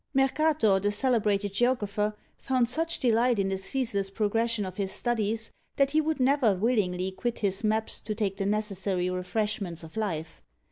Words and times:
Mercator, 0.15 0.79
the 0.79 0.89
celebrated 0.89 1.53
geographer, 1.53 2.15
found 2.39 2.67
such 2.67 2.97
delight 2.97 3.37
in 3.37 3.49
the 3.49 3.57
ceaseless 3.59 4.09
progression 4.09 4.65
of 4.65 4.77
his 4.77 4.91
studies, 4.91 5.51
that 5.75 5.91
he 5.91 6.01
would 6.01 6.19
never 6.19 6.55
willingly 6.55 7.11
quit 7.11 7.37
his 7.37 7.63
maps 7.63 7.99
to 7.99 8.15
take 8.15 8.37
the 8.37 8.45
necessary 8.47 9.11
refreshments 9.11 9.83
of 9.83 9.95
life. 9.95 10.41